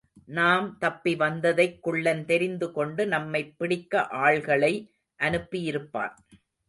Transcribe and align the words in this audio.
நாம் 0.25 0.77
தப்பி 0.77 1.15
வந்ததைக் 1.15 1.79
குள்ளன் 1.79 2.25
தெரிந்துகொண்டு 2.25 3.07
நம்மைப் 3.07 3.57
பிடிக்க 3.57 4.07
ஆள்களை 4.11 4.89
அனுப்பியிருப்பான். 5.19 6.15